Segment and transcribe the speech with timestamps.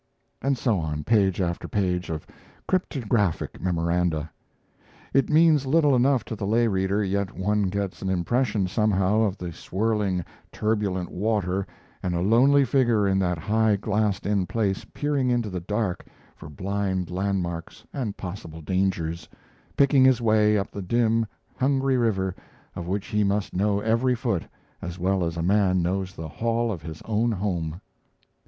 [0.41, 2.25] And so on page after page of
[2.67, 4.31] cryptographic memoranda.
[5.13, 9.37] It means little enough to the lay reader, yet one gets an impression somehow of
[9.37, 11.67] the swirling, turbulent water
[12.01, 16.49] and a lonely figure in that high glassed in place peering into the dark for
[16.49, 19.29] blind land marks and possible dangers,
[19.77, 21.27] picking his way up the dim,
[21.59, 22.33] hungry river
[22.75, 24.47] of which he must know every foot
[24.81, 27.79] as well as a man knows the hall of his own home.